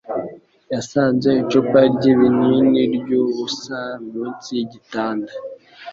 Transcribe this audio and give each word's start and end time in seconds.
yasanze 0.73 1.29
icupa 1.41 1.79
ryibinini 1.95 2.81
ryubusa 2.97 3.79
munsi 4.11 4.47
yigitanda. 4.57 5.31